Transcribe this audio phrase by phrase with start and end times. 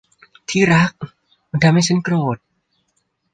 [0.49, 0.91] ที่รัก
[1.49, 2.37] มันทำให้ฉันโกรธ